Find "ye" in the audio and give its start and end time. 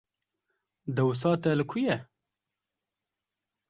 1.85-1.95